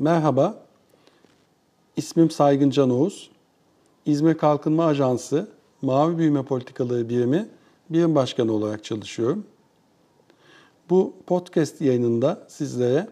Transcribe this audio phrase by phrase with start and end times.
[0.00, 0.62] Merhaba,
[1.96, 3.30] ismim Saygın Can Oğuz.
[4.06, 5.48] İzmir Kalkınma Ajansı
[5.82, 7.48] Mavi Büyüme Politikaları Birimi
[7.90, 9.44] Birim Başkanı olarak çalışıyorum.
[10.90, 13.08] Bu podcast yayınında sizlere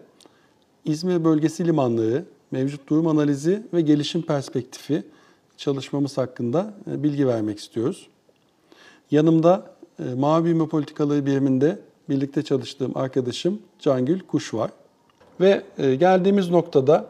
[0.85, 5.03] İzmir bölgesi limanları, mevcut durum analizi ve gelişim perspektifi
[5.57, 8.07] çalışmamız hakkında e, bilgi vermek istiyoruz.
[9.11, 11.79] Yanımda e, Mavi Büyüme Politikaları biriminde
[12.09, 14.71] birlikte çalıştığım arkadaşım Cangül Kuş var.
[15.39, 17.05] Ve e, geldiğimiz noktada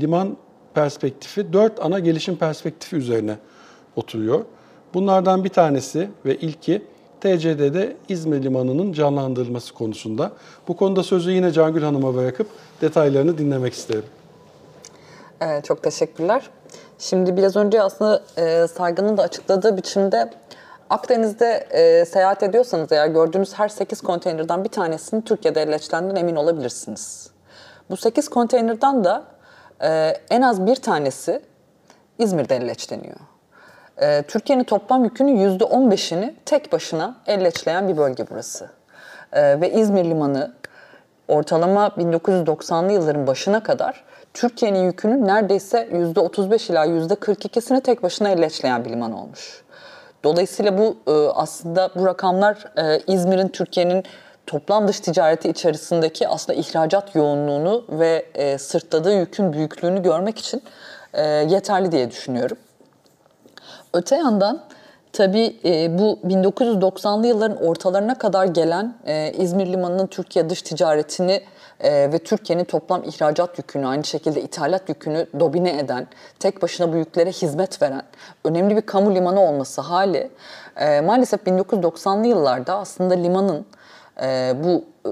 [0.00, 0.36] liman
[0.74, 3.36] perspektifi dört ana gelişim perspektifi üzerine
[3.96, 4.44] oturuyor.
[4.94, 6.82] Bunlardan bir tanesi ve ilki
[7.20, 10.32] TCD'de İzmir Limanı'nın canlandırılması konusunda.
[10.68, 12.46] Bu konuda sözü yine Cangül Hanım'a bırakıp
[12.80, 14.04] detaylarını dinlemek isterim.
[15.40, 16.50] Evet, çok teşekkürler.
[16.98, 20.30] Şimdi biraz önce aslında e, Saygın'ın da açıkladığı biçimde
[20.90, 27.35] Akdeniz'de e, seyahat ediyorsanız eğer gördüğünüz her 8 konteynerden bir tanesinin Türkiye'de elleçlendiğine emin olabilirsiniz.
[27.90, 29.20] Bu 8 konteynerden de
[29.82, 31.42] e, en az bir tanesi
[32.18, 33.16] İzmir'de elleçleniyor.
[33.96, 38.70] E, Türkiye'nin toplam yükünün %15'ini tek başına elleçleyen bir bölge burası.
[39.32, 40.52] E, ve İzmir Limanı
[41.28, 48.90] ortalama 1990'lı yılların başına kadar Türkiye'nin yükünün neredeyse %35 ila %42'sini tek başına elleçleyen bir
[48.90, 49.64] liman olmuş.
[50.24, 54.04] Dolayısıyla bu e, aslında bu rakamlar e, İzmir'in Türkiye'nin
[54.46, 60.62] toplam dış ticareti içerisindeki aslında ihracat yoğunluğunu ve e, sırtladığı yükün büyüklüğünü görmek için
[61.48, 62.56] yeterli diye düşünüyorum.
[63.94, 64.62] Öte yandan
[65.12, 65.56] tabii
[65.98, 68.94] bu 1990'lı yılların ortalarına kadar gelen
[69.38, 71.42] İzmir Limanı'nın Türkiye dış ticaretini
[71.80, 76.06] e, ve Türkiye'nin toplam ihracat yükünü aynı şekilde ithalat yükünü domine eden,
[76.38, 78.02] tek başına bu yüklere hizmet veren
[78.44, 80.30] önemli bir kamu limanı olması hali
[80.76, 83.66] e, maalesef 1990'lı yıllarda aslında limanın
[84.22, 85.10] e, bu e,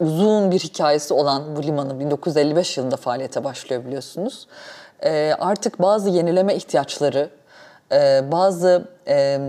[0.00, 4.46] uzun bir hikayesi olan bu limanın 1955 yılında faaliyete başlıyor biliyorsunuz.
[5.04, 7.30] E, artık bazı yenileme ihtiyaçları,
[7.92, 9.40] e, bazı e,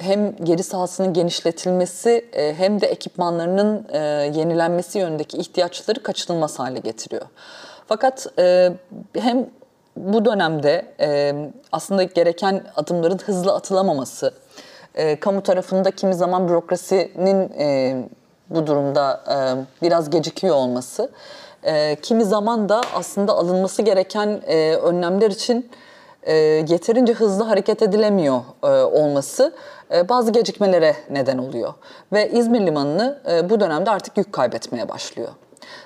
[0.00, 3.98] hem geri sahasının genişletilmesi e, hem de ekipmanlarının e,
[4.38, 7.26] yenilenmesi yönündeki ihtiyaçları kaçınılmaz hale getiriyor.
[7.86, 8.72] Fakat e,
[9.14, 9.46] hem
[9.96, 10.86] bu dönemde
[11.72, 14.34] aslında gereken adımların hızlı atılamaması,
[15.20, 17.52] kamu tarafında kimi zaman bürokrasinin
[18.50, 19.20] bu durumda
[19.82, 21.10] biraz gecikiyor olması,
[22.02, 24.48] kimi zaman da aslında alınması gereken
[24.82, 25.70] önlemler için
[26.68, 28.40] yeterince hızlı hareket edilemiyor
[28.92, 29.52] olması
[29.94, 31.74] e, bazı gecikmelere neden oluyor.
[32.12, 35.28] Ve İzmir Limanı'nı e, bu dönemde artık yük kaybetmeye başlıyor.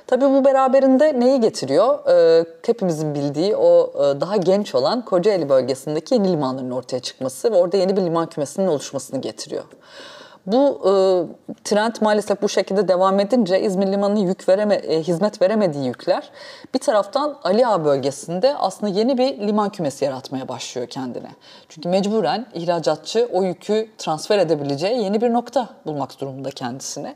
[0.06, 2.08] Tabii bu beraberinde neyi getiriyor?
[2.08, 7.76] E, hepimizin bildiği o daha genç olan Kocaeli bölgesindeki yeni limanların ortaya çıkması ve orada
[7.76, 9.64] yeni bir liman kümesinin oluşmasını getiriyor.
[10.52, 10.92] Bu e,
[11.64, 16.30] trend maalesef bu şekilde devam edince İzmir Limanı'nın yük vereme, e, hizmet veremediği yükler
[16.74, 21.30] bir taraftan Ali Ağa bölgesinde aslında yeni bir liman kümesi yaratmaya başlıyor kendine.
[21.68, 27.14] Çünkü mecburen ihracatçı o yükü transfer edebileceği yeni bir nokta bulmak durumunda kendisine.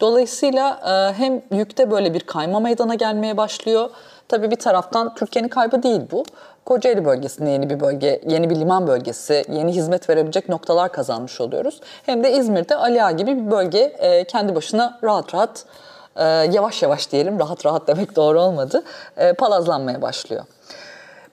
[0.00, 3.90] Dolayısıyla e, hem yükte böyle bir kayma meydana gelmeye başlıyor.
[4.28, 6.24] Tabii bir taraftan Türkiye'nin kaybı değil bu.
[6.66, 11.80] Kocaeli bölgesinde yeni bir bölge, yeni bir liman bölgesi, yeni hizmet verebilecek noktalar kazanmış oluyoruz.
[12.06, 15.64] Hem de İzmir'de Aliağa gibi bir bölge e, kendi başına rahat rahat,
[16.16, 18.82] e, yavaş yavaş diyelim, rahat rahat demek doğru olmadı,
[19.16, 20.44] e, palazlanmaya başlıyor.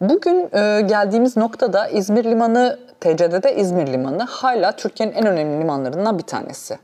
[0.02, 6.24] Bugün e, geldiğimiz noktada İzmir Limanı, TCD'de İzmir Limanı hala Türkiye'nin en önemli limanlarından bir
[6.24, 6.78] tanesi.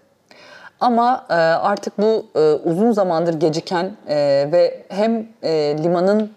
[0.79, 4.15] Ama e, artık bu e, uzun zamandır geciken e,
[4.51, 6.31] ve hem e, limanın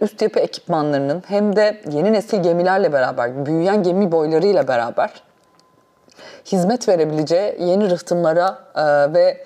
[0.00, 5.10] üst yapı ekipmanlarının hem de yeni nesil gemilerle beraber, büyüyen gemi boylarıyla beraber
[6.52, 9.44] hizmet verebileceği yeni rıhtımlara e, ve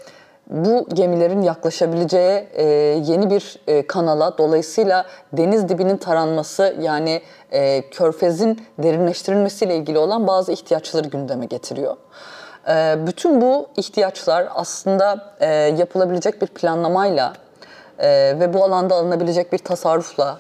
[0.51, 2.65] bu gemilerin yaklaşabileceği e,
[3.05, 10.53] yeni bir e, kanala dolayısıyla deniz dibinin taranması yani e, körfezin derinleştirilmesiyle ilgili olan bazı
[10.53, 11.97] ihtiyaçları gündeme getiriyor.
[12.69, 17.33] E, bütün bu ihtiyaçlar aslında e, yapılabilecek bir planlamayla
[17.99, 18.09] e,
[18.41, 20.39] ve bu alanda alınabilecek bir tasarrufla,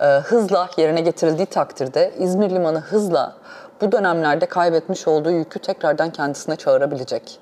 [0.00, 3.36] e, hızla yerine getirildiği takdirde İzmir Limanı hızla
[3.80, 7.38] bu dönemlerde kaybetmiş olduğu yükü tekrardan kendisine çağırabilecek.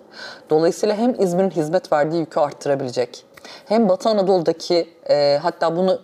[0.50, 3.24] Dolayısıyla hem İzmir'in hizmet verdiği yükü arttırabilecek,
[3.66, 6.00] hem Batı Anadolu'daki e, hatta bunu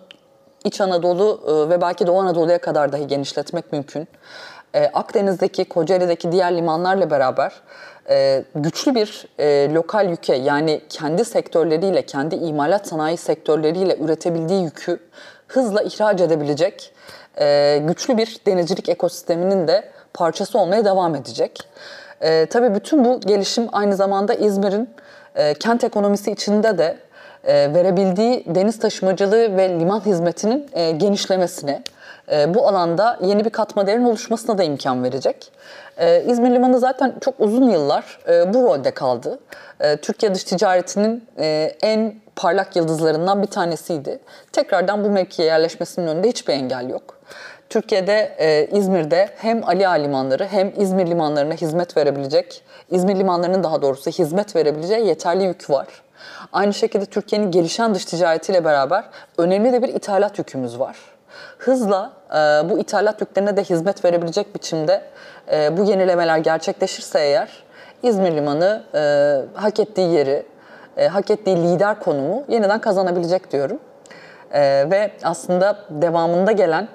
[0.63, 4.07] İç Anadolu e, ve belki Doğu Anadolu'ya kadar dahi genişletmek mümkün.
[4.75, 7.53] E, Akdeniz'deki, Kocaeli'deki diğer limanlarla beraber
[8.11, 14.99] e, güçlü bir e, lokal yüke yani kendi sektörleriyle, kendi imalat sanayi sektörleriyle üretebildiği yükü
[15.47, 16.93] hızla ihraç edebilecek
[17.39, 21.59] e, güçlü bir denizcilik ekosisteminin de parçası olmaya devam edecek.
[22.21, 24.89] E, tabii bütün bu gelişim aynı zamanda İzmir'in
[25.35, 26.97] e, kent ekonomisi içinde de
[27.47, 31.83] verebildiği deniz taşımacılığı ve liman hizmetinin e, genişlemesine,
[32.31, 35.51] e, bu alanda yeni bir katma değerin oluşmasına da imkan verecek.
[35.97, 39.39] E, İzmir Limanı zaten çok uzun yıllar e, bu rolde kaldı.
[39.79, 44.19] E, Türkiye dış ticaretinin e, en parlak yıldızlarından bir tanesiydi.
[44.51, 47.17] Tekrardan bu mevkiye yerleşmesinin önünde hiçbir engel yok.
[47.69, 53.81] Türkiye'de, e, İzmir'de hem Ali Ağa limanları hem İzmir limanlarına hizmet verebilecek, İzmir limanlarının daha
[53.81, 55.87] doğrusu hizmet verebileceği yeterli yük var.
[56.53, 59.03] Aynı şekilde Türkiye'nin gelişen dış ticaretiyle beraber
[59.37, 60.97] önemli de bir ithalat yükümüz var.
[61.57, 62.35] Hızla e,
[62.69, 65.01] bu ithalat yüklerine de hizmet verebilecek biçimde
[65.51, 67.49] e, bu yenilemeler gerçekleşirse eğer
[68.03, 70.45] İzmir Limanı e, hak ettiği yeri,
[70.97, 73.79] e, hak ettiği lider konumu yeniden kazanabilecek diyorum.
[74.51, 76.87] E, ve aslında devamında gelen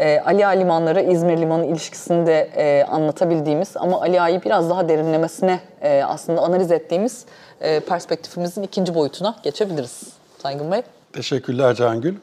[0.00, 4.88] e, Ali Ağa limanları İzmir limanı ilişkisini de e, anlatabildiğimiz ama Ali Ağa'yı biraz daha
[4.88, 7.24] derinlemesine e, aslında analiz ettiğimiz
[7.60, 10.02] e, perspektifimizin ikinci boyutuna geçebiliriz.
[10.38, 10.82] Saygın Bey.
[11.12, 12.14] Teşekkürler Cangül.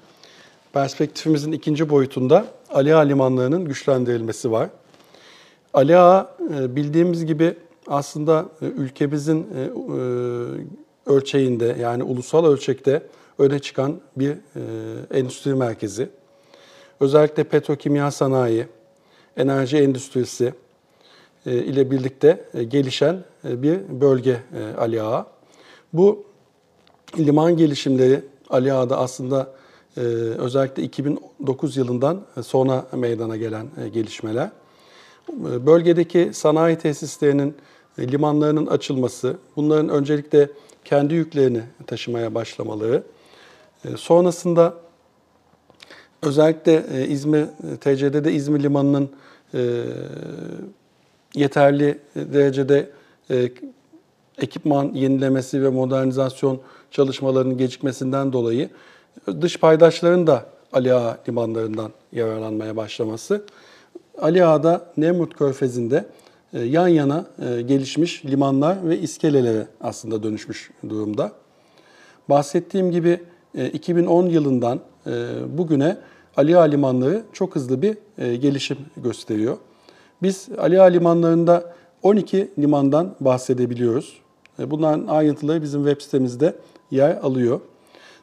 [0.73, 4.69] Perspektifimizin ikinci boyutunda Ali Ağa limanlarının güçlendirilmesi var.
[5.73, 7.57] Ali Ağa e, bildiğimiz gibi
[7.87, 9.61] aslında e, ülkemizin e,
[11.09, 13.03] ölçeğinde yani ulusal ölçekte
[13.39, 14.37] öne çıkan bir
[15.13, 16.09] endüstri merkezi.
[16.99, 18.65] Özellikle petrokimya sanayi,
[19.37, 20.53] enerji endüstrisi
[21.45, 24.37] ile birlikte gelişen bir bölge
[24.77, 25.25] Ali Ağa.
[25.93, 26.23] Bu
[27.17, 29.53] liman gelişimleri Ali Ağa'da aslında
[30.37, 34.49] özellikle 2009 yılından sonra meydana gelen gelişmeler.
[35.39, 37.55] Bölgedeki sanayi tesislerinin,
[37.99, 40.49] limanlarının açılması, bunların öncelikle
[40.85, 43.03] kendi yüklerini taşımaya başlamaları,
[43.95, 44.73] sonrasında
[46.21, 47.45] özellikle İzmir,
[47.81, 49.09] TCD'de İzmir Limanı'nın
[51.35, 52.89] yeterli derecede
[54.37, 56.59] ekipman yenilemesi ve modernizasyon
[56.91, 58.69] çalışmalarının gecikmesinden dolayı
[59.41, 63.45] dış paydaşların da Ali Ağa limanlarından yararlanmaya başlaması,
[64.21, 66.05] Ali Ağa'da Nemrut Körfezi'nde
[66.53, 71.31] yan yana gelişmiş limanlar ve iskelelere aslında dönüşmüş durumda.
[72.29, 73.19] Bahsettiğim gibi
[73.73, 74.79] 2010 yılından
[75.57, 75.97] bugüne
[76.37, 77.97] Ali Ağa limanları çok hızlı bir
[78.35, 79.57] gelişim gösteriyor.
[80.21, 81.73] Biz Ali Ağa limanlarında
[82.03, 84.17] 12 limandan bahsedebiliyoruz.
[84.59, 86.55] Bunların ayrıntıları bizim web sitemizde
[86.91, 87.61] yer alıyor.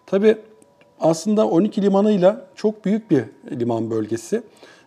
[0.07, 0.37] Tabii
[1.01, 4.43] aslında 12 limanıyla çok büyük bir liman bölgesi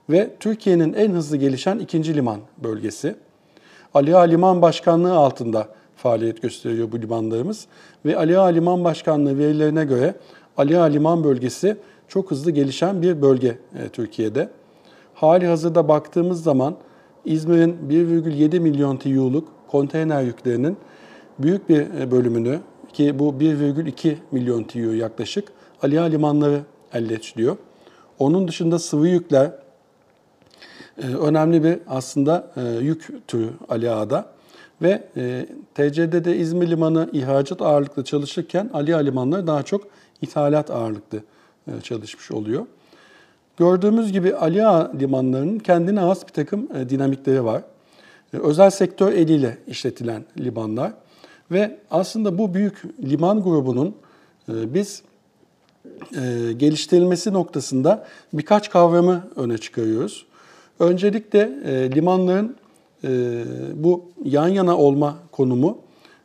[0.09, 3.15] ve Türkiye'nin en hızlı gelişen ikinci liman bölgesi.
[3.93, 5.67] Ali Ağa Liman Başkanlığı altında
[6.07, 7.67] faaliyet gösteriyor bu limanlarımız
[8.05, 10.15] ve Ali Ağa Liman Başkanlığı verilerine göre
[10.57, 11.77] Ali Ağa Liman bölgesi
[12.07, 14.49] çok hızlı gelişen bir bölge e, Türkiye'de.
[15.13, 16.75] Hali hazırda baktığımız zaman
[17.25, 20.77] İzmir'in 1,7 milyon TEU'luk konteyner yüklerinin
[21.39, 22.59] büyük bir e, bölümünü
[22.93, 25.47] ki bu 1,2 milyon TEU yaklaşık
[25.83, 26.61] Aliya limanları
[26.93, 27.57] elleçliyor.
[28.19, 29.51] Onun dışında sıvı yükler
[31.03, 32.51] e, önemli bir aslında
[32.81, 34.36] yük türü Ali Ağa'da.
[34.81, 35.45] Ve e,
[35.75, 39.87] TCD'de İzmir Limanı ihracat ağırlıklı çalışırken Ali Ağa limanları daha çok
[40.21, 41.19] ithalat ağırlıklı
[41.83, 42.65] çalışmış oluyor.
[43.57, 47.63] Gördüğümüz gibi Ali Ağa limanlarının kendine has bir takım dinamikleri var.
[48.33, 50.93] Özel sektör eliyle işletilen limanlar
[51.51, 53.95] ve aslında bu büyük liman grubunun
[54.47, 55.01] biz
[56.15, 60.25] e, geliştirilmesi noktasında birkaç kavramı öne çıkarıyoruz.
[60.79, 62.66] Öncelikle e, limanların e,
[63.75, 65.77] bu yan yana olma konumu,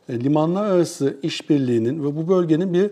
[0.09, 2.91] e, limanlar arası işbirliğinin ve bu bölgenin bir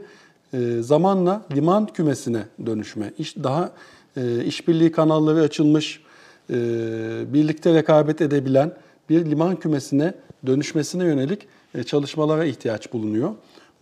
[0.54, 3.72] e, zamanla liman kümesine dönüşme, daha
[4.18, 6.02] e, işbirliği kanalları açılmış,
[7.34, 8.74] birlikte rekabet edebilen
[9.10, 10.14] bir liman kümesine
[10.46, 11.48] dönüşmesine yönelik
[11.86, 13.32] çalışmalara ihtiyaç bulunuyor.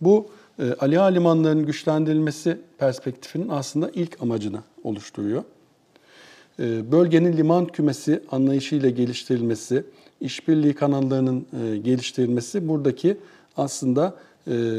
[0.00, 0.26] Bu
[0.80, 5.44] Ali limanlarının güçlendirilmesi perspektifinin aslında ilk amacını oluşturuyor.
[6.60, 9.84] E, bölgenin liman kümesi anlayışıyla geliştirilmesi,
[10.20, 13.16] işbirliği kanallarının e, geliştirilmesi buradaki
[13.56, 14.14] aslında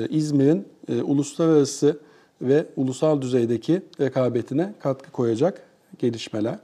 [0.10, 0.66] İzmir'in
[1.04, 2.00] uluslararası
[2.42, 5.62] ve ulusal düzeydeki rekabetine katkı koyacak
[6.00, 6.60] gelişmeler.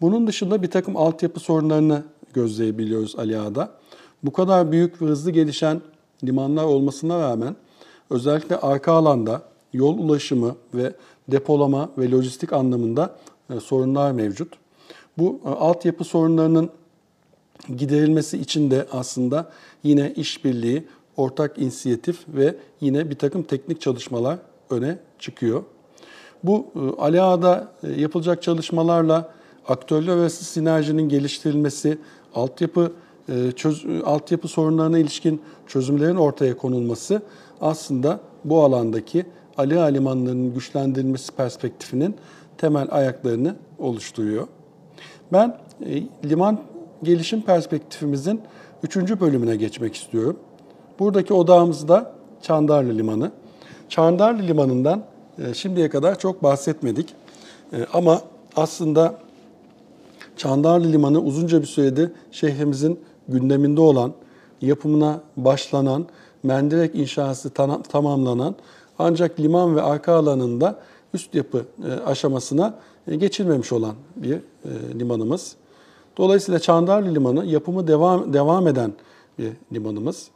[0.00, 2.02] Bunun dışında bir takım altyapı sorunlarını
[2.34, 3.72] gözleyebiliyoruz Ali Ağa'da.
[4.22, 5.80] Bu kadar büyük ve hızlı gelişen
[6.24, 7.56] limanlar olmasına rağmen
[8.10, 9.42] özellikle arka alanda
[9.72, 10.92] yol ulaşımı ve
[11.28, 14.52] depolama ve lojistik anlamında e, sorunlar mevcut.
[15.18, 16.70] Bu e, altyapı sorunlarının
[17.76, 19.50] giderilmesi için de aslında
[19.82, 20.84] yine işbirliği,
[21.16, 24.38] ortak inisiyatif ve yine bir takım teknik çalışmalar
[24.70, 25.62] öne çıkıyor.
[26.44, 29.32] Bu e, Ali Ağa'da yapılacak çalışmalarla
[29.68, 31.98] aktörler arası sinerjinin geliştirilmesi,
[32.34, 32.92] altyapı
[33.56, 37.22] çöz, altyapı sorunlarına ilişkin çözümlerin ortaya konulması
[37.60, 39.26] aslında bu alandaki
[39.58, 42.16] Ali limanlarının güçlendirilmesi perspektifinin
[42.64, 44.48] temel ayaklarını oluşturuyor.
[45.32, 46.60] Ben e, liman
[47.02, 48.40] gelişim perspektifimizin
[48.82, 50.36] üçüncü bölümüne geçmek istiyorum.
[50.98, 53.30] Buradaki odağımız da Çandarlı Limanı.
[53.88, 55.02] Çandarlı Limanı'ndan
[55.38, 57.14] e, şimdiye kadar çok bahsetmedik.
[57.72, 58.20] E, ama
[58.56, 59.14] aslında
[60.36, 64.12] Çandarlı Limanı uzunca bir süredir şehrimizin gündeminde olan,
[64.60, 66.06] yapımına başlanan,
[66.42, 67.50] mendirek inşası
[67.88, 68.54] tamamlanan
[68.98, 70.78] ancak liman ve arka alanında
[71.14, 72.78] üst yapı e, aşamasına
[73.08, 74.40] e, geçilmemiş olan bir e,
[74.98, 75.56] limanımız.
[76.16, 78.92] Dolayısıyla Çandarlı Limanı yapımı devam devam eden
[79.38, 80.28] bir limanımız.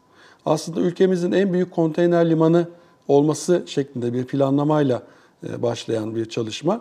[0.47, 2.69] Aslında ülkemizin en büyük konteyner limanı
[3.09, 5.03] olması şeklinde bir planlamayla
[5.59, 6.81] başlayan bir çalışma.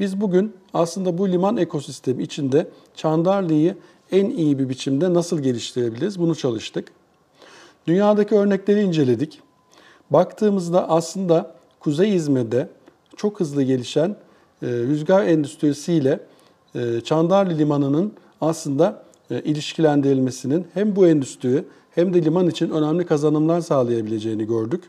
[0.00, 3.76] Biz bugün aslında bu liman ekosistemi içinde Çandarlı'yı
[4.12, 6.92] en iyi bir biçimde nasıl geliştirebiliriz bunu çalıştık.
[7.86, 9.40] Dünyadaki örnekleri inceledik.
[10.10, 12.68] Baktığımızda aslında Kuzey İzmir'de
[13.18, 14.16] çok hızlı gelişen
[14.62, 16.20] e, rüzgar endüstrisiyle
[16.74, 23.60] e, Çandarlı Limanı'nın aslında e, ilişkilendirilmesinin hem bu endüstri hem de liman için önemli kazanımlar
[23.60, 24.84] sağlayabileceğini gördük.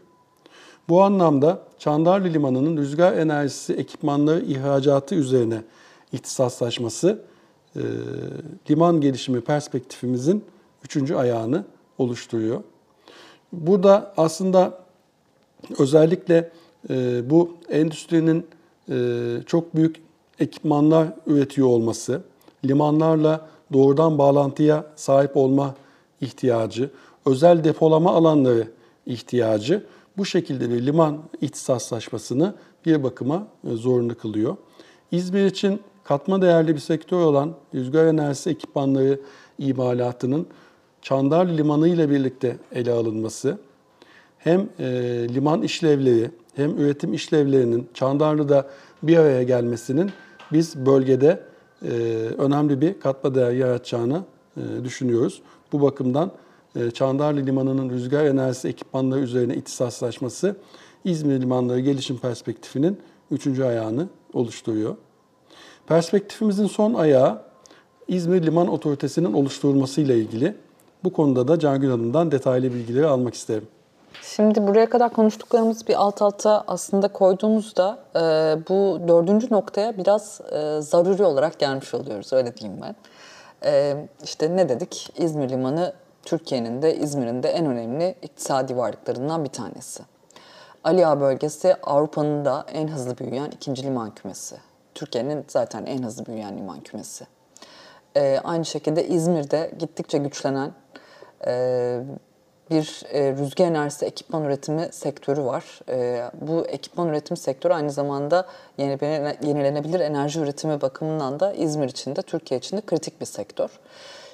[0.90, 5.64] Bu anlamda Çandarlı Limanı'nın rüzgar enerjisi ekipmanları ihracatı üzerine
[6.14, 7.22] ihtisaslaşması
[7.76, 7.82] e,
[8.70, 10.44] liman gelişimi perspektifimizin
[10.84, 11.66] üçüncü ayağını
[11.98, 12.64] oluşturuyor.
[13.54, 14.80] Burada aslında
[15.80, 16.52] özellikle
[17.30, 18.46] bu endüstrinin
[18.90, 18.96] e,
[19.46, 19.96] çok büyük
[20.40, 22.22] ekipmanlar üretiyor olması,
[22.66, 25.76] limanlarla doğrudan bağlantıya sahip olma
[26.22, 26.90] ihtiyacı,
[27.26, 28.68] özel depolama alanları
[29.06, 29.84] ihtiyacı
[30.18, 32.54] bu şekilde bir liman ihtisaslaşmasını
[32.86, 34.58] bir bakıma e, zorunlu kılıyor.
[35.12, 39.20] İzmir için katma değerli bir sektör olan rüzgar enerjisi ekipmanları
[39.58, 40.48] imalatının
[41.02, 43.58] Çandarlı Limanı ile birlikte ele alınması
[44.38, 44.86] hem e,
[45.30, 48.68] liman işlevleri hem üretim işlevlerinin Çandarlı'da
[49.04, 50.12] bir araya gelmesinin
[50.52, 51.44] biz bölgede
[51.82, 51.90] e,
[52.38, 54.24] önemli bir katma değer yaratacağını
[54.58, 55.42] e, düşünüyoruz.
[55.72, 56.32] Bu bakımdan
[56.76, 60.56] e, Çandarlı Limanı'nın rüzgar enerjisi ekipmanları üzerine ihtisaslaşması
[61.04, 63.00] İzmir limanları gelişim perspektifinin
[63.32, 64.96] üçüncü ayağını oluşturuyor.
[65.88, 67.42] Perspektifimizin son ayağı
[68.08, 70.56] İzmir Liman Otoritesi'nin oluşturulmasıyla ilgili.
[71.04, 73.68] Bu konuda da Cangül Hanım'dan detaylı bilgileri almak isterim.
[74.22, 78.20] Şimdi buraya kadar konuştuklarımız bir alt alta aslında koyduğumuzda e,
[78.70, 82.96] bu dördüncü noktaya biraz e, zaruri olarak gelmiş oluyoruz öyle diyeyim ben.
[83.66, 85.14] E, işte ne dedik?
[85.18, 90.04] İzmir Limanı Türkiye'nin de İzmir'in de en önemli iktisadi varlıklarından bir tanesi.
[90.84, 94.56] Ali Ağa bölgesi Avrupa'nın da en hızlı büyüyen ikinci liman kümesi.
[94.96, 97.26] Türkiye'nin zaten en hızlı büyüyen liman kümesi.
[98.16, 100.72] E, aynı şekilde İzmir'de gittikçe güçlenen
[101.48, 102.02] e,
[102.70, 105.64] bir e, rüzgar enerjisi ekipman üretimi sektörü var.
[105.90, 108.46] E, bu ekipman üretimi sektörü aynı zamanda
[108.78, 113.70] yenilenebilir enerji üretimi bakımından da İzmir için de Türkiye için de kritik bir sektör.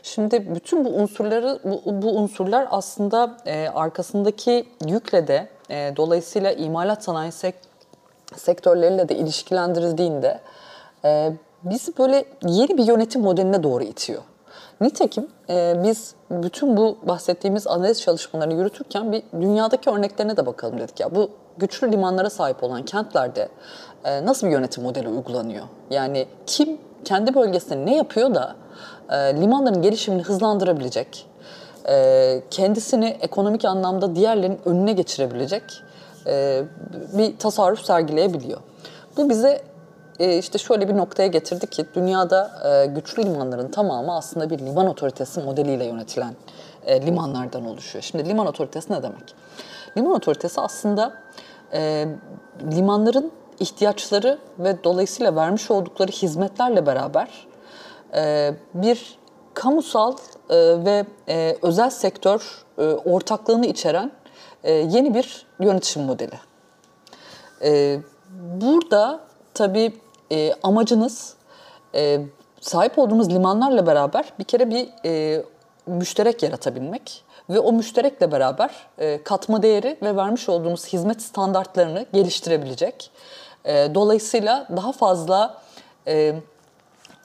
[0.04, 7.04] Şimdi bütün bu unsurları bu, bu unsurlar aslında e, arkasındaki yükle de e, dolayısıyla imalat
[7.04, 7.56] sanayi sek
[8.36, 10.39] sektörleriyle de ilişkilendirildiğinde
[11.06, 11.32] e,
[11.63, 14.22] bizi böyle yeni bir yönetim modeline doğru itiyor.
[14.82, 21.00] Nitekim e, biz bütün bu bahsettiğimiz analiz çalışmalarını yürütürken bir dünyadaki örneklerine de bakalım dedik.
[21.00, 23.50] Ya bu güçlü limanlara sahip olan kentlerde
[24.05, 25.65] e, nasıl bir yönetim modeli uygulanıyor?
[25.89, 28.55] Yani kim kendi bölgesinde ne yapıyor da
[29.10, 31.27] e, limanların gelişimini hızlandırabilecek,
[31.89, 35.63] e, kendisini ekonomik anlamda diğerlerinin önüne geçirebilecek
[36.27, 36.63] e,
[37.13, 38.60] bir tasarruf sergileyebiliyor.
[39.17, 39.62] Bu bize
[40.19, 44.88] e, işte şöyle bir noktaya getirdi ki dünyada e, güçlü limanların tamamı aslında bir liman
[44.88, 46.36] otoritesi modeliyle yönetilen
[46.86, 48.03] e, limanlardan oluşuyor.
[48.03, 49.36] Şimdi liman otoritesi ne demek?
[49.98, 51.13] Liman otoritesi aslında
[52.72, 57.48] limanların ihtiyaçları ve dolayısıyla vermiş oldukları hizmetlerle beraber
[58.74, 59.19] bir
[59.53, 60.15] kamusal
[60.50, 61.05] ve
[61.62, 62.65] özel sektör
[63.05, 64.12] ortaklığını içeren
[64.65, 66.39] yeni bir yönetim modeli.
[68.62, 69.19] Burada
[69.53, 69.93] tabii
[70.32, 71.34] e, amacınız
[71.96, 72.22] e,
[72.62, 75.44] sahip olduğunuz limanlarla beraber bir kere bir e,
[75.88, 83.12] müşterek yaratabilmek ve o müşterekle beraber e, katma değeri ve vermiş olduğunuz hizmet standartlarını geliştirebilecek.
[83.65, 85.62] E, dolayısıyla daha fazla
[86.08, 86.36] e,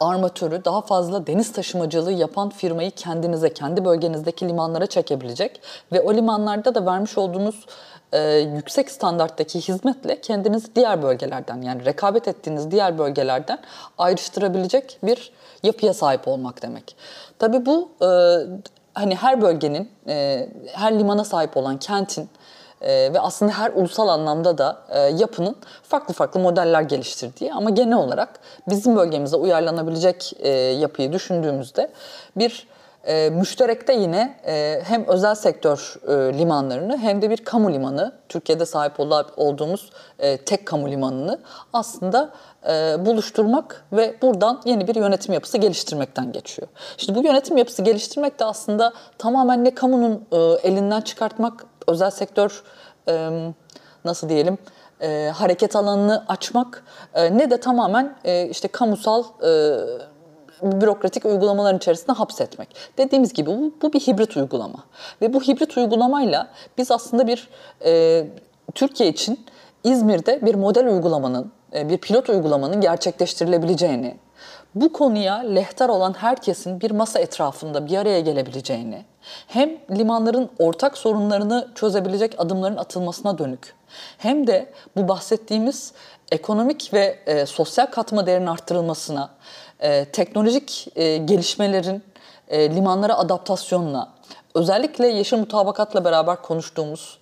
[0.01, 5.61] armatörü, daha fazla deniz taşımacılığı yapan firmayı kendinize, kendi bölgenizdeki limanlara çekebilecek
[5.93, 7.67] ve o limanlarda da vermiş olduğunuz
[8.13, 13.59] e, yüksek standarttaki hizmetle kendinizi diğer bölgelerden yani rekabet ettiğiniz diğer bölgelerden
[13.99, 16.97] ayrıştırabilecek bir yapıya sahip olmak demek.
[17.39, 18.09] Tabii bu e,
[18.95, 22.29] hani her bölgenin, e, her limana sahip olan kentin
[22.81, 27.99] e, ve aslında her ulusal anlamda da e, yapının farklı farklı modeller geliştirdiği ama genel
[27.99, 31.91] olarak bizim bölgemize uyarlanabilecek e, yapıyı düşündüğümüzde
[32.37, 32.67] bir
[33.05, 38.67] e, müşterekte yine e, hem özel sektör e, limanlarını hem de bir kamu limanı, Türkiye'de
[38.67, 41.41] sahip ol- olduğumuz e, tek kamu limanını
[41.73, 42.31] aslında
[42.69, 46.69] e, buluşturmak ve buradan yeni bir yönetim yapısı geliştirmekten geçiyor.
[46.99, 50.37] İşte bu yönetim yapısı geliştirmek de aslında tamamen ne kamunun e,
[50.69, 52.63] elinden çıkartmak, özel sektör
[53.09, 53.31] e,
[54.05, 54.59] nasıl diyelim
[55.01, 59.77] e, hareket alanını açmak e, ne de tamamen e, işte kamusal e,
[60.63, 62.69] bürokratik uygulamaların içerisinde hapsetmek.
[62.99, 64.85] Dediğimiz gibi bu, bu bir hibrit uygulama.
[65.23, 66.49] Ve bu hibrit uygulamayla
[66.79, 67.49] biz aslında bir
[67.85, 68.27] e,
[68.75, 69.47] Türkiye için
[69.85, 74.17] İzmir'de bir model uygulamanın, e, bir pilot uygulamanın gerçekleştirilebileceğini,
[74.75, 79.05] bu konuya lehtar olan herkesin bir masa etrafında bir araya gelebileceğini,
[79.47, 83.75] hem limanların ortak sorunlarını çözebilecek adımların atılmasına dönük,
[84.19, 85.93] hem de bu bahsettiğimiz
[86.33, 89.31] ekonomik ve e, sosyal katma değerinin arttırılmasına,
[89.81, 92.03] e, teknolojik e, gelişmelerin
[92.49, 94.09] e, limanlara adaptasyonla,
[94.55, 97.19] özellikle yeşil mutabakatla beraber konuştuğumuz,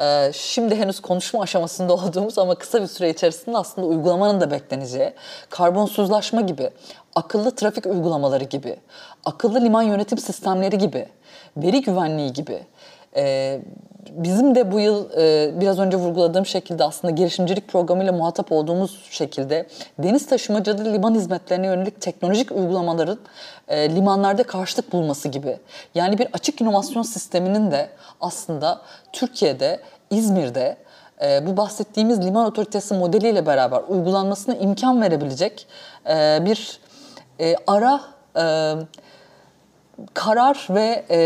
[0.00, 5.14] e, şimdi henüz konuşma aşamasında olduğumuz ama kısa bir süre içerisinde aslında uygulamanın da bekleneceği,
[5.50, 6.70] karbonsuzlaşma gibi,
[7.14, 8.76] akıllı trafik uygulamaları gibi,
[9.24, 11.08] akıllı liman yönetim sistemleri gibi,
[11.56, 12.66] veri güvenliği gibi,
[13.16, 13.60] e,
[14.10, 19.66] bizim de bu yıl e, biraz önce vurguladığım şekilde aslında girişimcilik programıyla muhatap olduğumuz şekilde
[19.98, 23.18] deniz taşımacılığı liman hizmetlerine yönelik teknolojik uygulamaların
[23.68, 25.58] e, limanlarda karşılık bulması gibi.
[25.94, 27.90] Yani bir açık inovasyon sisteminin de
[28.20, 28.80] aslında
[29.12, 30.76] Türkiye'de, İzmir'de
[31.22, 35.66] e, bu bahsettiğimiz liman otoritesi modeliyle beraber uygulanmasına imkan verebilecek
[36.08, 36.80] e, bir
[37.40, 38.00] e, ara
[38.36, 38.74] e,
[40.14, 41.18] karar ve e,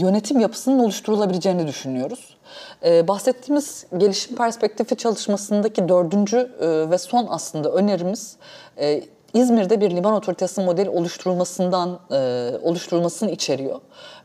[0.00, 2.36] yönetim yapısının oluşturulabileceğini düşünüyoruz.
[2.84, 8.36] E, bahsettiğimiz gelişim perspektifi çalışmasındaki dördüncü e, ve son aslında önerimiz
[8.78, 9.02] e,
[9.34, 13.80] İzmir'de bir liman otoritesi modeli oluşturulmasından e, oluşturulmasını içeriyor.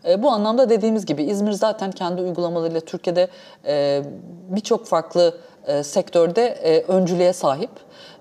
[0.08, 3.27] E, bu anlamda dediğimiz gibi İzmir zaten kendi uygulamalarıyla Türkiye'de
[3.65, 4.03] e,
[4.49, 7.69] birçok farklı e, sektörde e, öncülüğe sahip.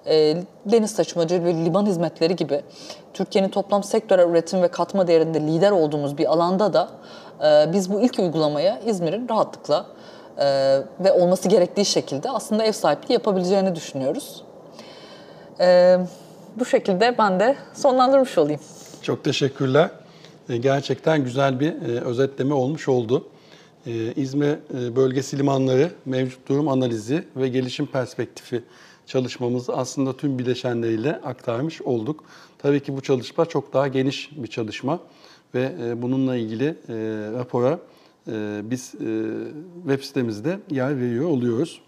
[0.06, 2.60] E, deniz taşımacılığı ve liman hizmetleri gibi
[3.14, 6.88] Türkiye'nin toplam sektörel üretim ve katma değerinde lider olduğumuz bir alanda da
[7.44, 9.86] e, biz bu ilk uygulamaya İzmir'in rahatlıkla
[10.38, 10.44] e,
[11.00, 14.42] ve olması gerektiği şekilde aslında ev sahipliği yapabileceğini düşünüyoruz.
[15.60, 15.98] E,
[16.56, 18.60] bu şekilde ben de sonlandırmış olayım.
[19.02, 19.90] Çok teşekkürler.
[20.48, 23.28] E, Gerçekten güzel bir e, özetleme olmuş oldu.
[23.86, 24.56] E, İzmir
[24.96, 28.64] bölgesi limanları mevcut durum analizi ve gelişim perspektifi
[29.06, 32.24] çalışmamızı aslında tüm bileşenleriyle aktarmış olduk.
[32.64, 35.00] Tabii ki bu çalışma çok daha geniş bir çalışma
[35.54, 36.94] ve e, bununla ilgili e,
[37.32, 37.78] rapora
[38.28, 38.90] e, biz
[39.86, 41.80] web sitemizde yer veriyor oluyoruz.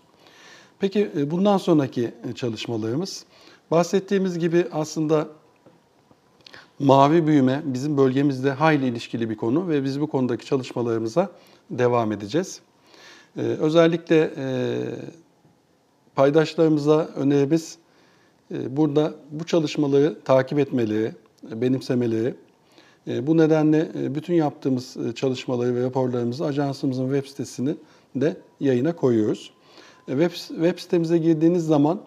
[0.79, 3.25] Peki bundan sonraki çalışmalarımız
[3.71, 5.29] bahsettiğimiz gibi aslında
[6.79, 11.31] mavi büyüme bizim bölgemizde hayli ilişkili bir konu ve biz bu konudaki çalışmalarımıza
[11.71, 12.61] devam edeceğiz.
[13.37, 14.31] Özellikle
[16.15, 17.79] paydaşlarımıza önerimiz
[18.51, 22.35] burada bu çalışmaları takip etmeleri, benimsemeleri.
[23.09, 27.77] E, bu nedenle e, bütün yaptığımız e, çalışmaları ve raporlarımızı ajansımızın web sitesini
[28.17, 29.51] de yayına koyuyoruz.
[30.09, 32.01] E, Web, web sitemize girdiğiniz zaman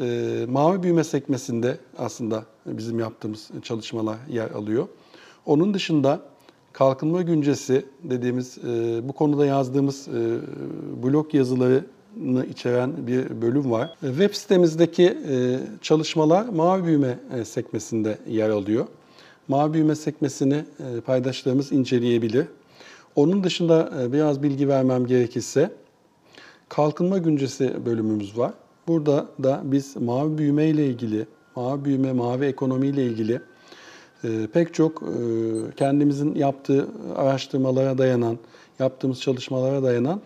[0.00, 4.88] e, mavi büyüme sekmesinde aslında bizim yaptığımız çalışmalar yer alıyor.
[5.46, 6.20] Onun dışında
[6.72, 10.38] kalkınma güncesi dediğimiz e, bu konuda yazdığımız e,
[11.02, 11.84] blog yazılarını
[12.50, 13.90] içeren bir bölüm var.
[14.00, 18.86] Web sitemizdeki e, çalışmalar mavi büyüme e, sekmesinde yer alıyor.
[19.48, 22.46] Mavi büyüme sekmesini e, paydaşlarımız inceleyebilir.
[23.16, 25.70] Onun dışında biraz bilgi vermem gerekirse
[26.68, 28.52] kalkınma güncesi bölümümüz var.
[28.88, 31.26] Burada da biz mavi büyüme ile ilgili,
[31.56, 33.40] mavi büyüme, mavi ekonomi ile ilgili
[34.52, 35.02] pek çok
[35.76, 38.38] kendimizin yaptığı araştırmalara dayanan,
[38.78, 40.20] yaptığımız çalışmalara dayanan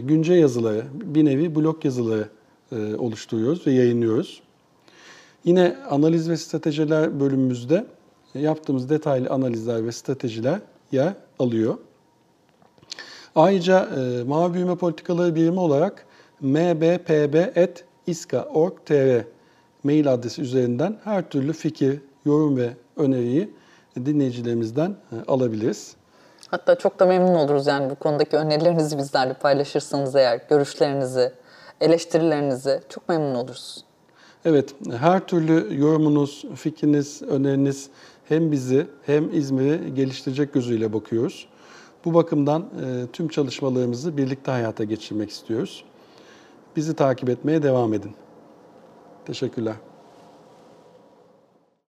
[0.00, 2.28] günce yazıları, bir nevi blog yazıları
[2.72, 4.42] e, oluşturuyoruz ve yayınlıyoruz.
[5.44, 7.86] Yine analiz ve stratejiler bölümümüzde
[8.34, 10.60] yaptığımız detaylı analizler ve stratejiler
[10.92, 11.78] yer alıyor.
[13.34, 16.06] Ayrıca e, Mavi Büyüme Politikaları Birimi olarak
[16.40, 19.24] mbpb.iska.org.tr
[19.84, 23.50] mail adresi üzerinden her türlü fikir, yorum ve öneriyi
[23.96, 24.96] dinleyicilerimizden e,
[25.28, 25.96] alabiliriz.
[26.52, 31.32] Hatta çok da memnun oluruz yani bu konudaki önerilerinizi bizlerle paylaşırsanız eğer, görüşlerinizi,
[31.80, 33.84] eleştirilerinizi çok memnun oluruz.
[34.44, 37.90] Evet, her türlü yorumunuz, fikriniz, öneriniz
[38.28, 41.48] hem bizi hem İzmir'i geliştirecek gözüyle bakıyoruz.
[42.04, 45.84] Bu bakımdan e, tüm çalışmalarımızı birlikte hayata geçirmek istiyoruz.
[46.76, 48.12] Bizi takip etmeye devam edin.
[49.24, 49.74] Teşekkürler.